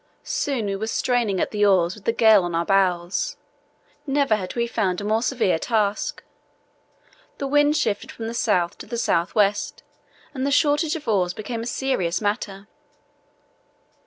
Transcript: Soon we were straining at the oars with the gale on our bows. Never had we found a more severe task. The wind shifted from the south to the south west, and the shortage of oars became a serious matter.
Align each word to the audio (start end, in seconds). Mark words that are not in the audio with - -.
Soon 0.23 0.65
we 0.65 0.75
were 0.75 0.87
straining 0.87 1.39
at 1.39 1.51
the 1.51 1.63
oars 1.63 1.93
with 1.93 2.05
the 2.05 2.11
gale 2.11 2.43
on 2.43 2.55
our 2.55 2.65
bows. 2.65 3.37
Never 4.07 4.35
had 4.35 4.55
we 4.55 4.65
found 4.65 4.99
a 4.99 5.03
more 5.03 5.21
severe 5.21 5.59
task. 5.59 6.23
The 7.37 7.45
wind 7.45 7.77
shifted 7.77 8.11
from 8.11 8.25
the 8.25 8.33
south 8.33 8.79
to 8.79 8.87
the 8.87 8.97
south 8.97 9.35
west, 9.35 9.83
and 10.33 10.43
the 10.43 10.49
shortage 10.49 10.95
of 10.95 11.07
oars 11.07 11.35
became 11.35 11.61
a 11.61 11.67
serious 11.67 12.19
matter. 12.19 12.67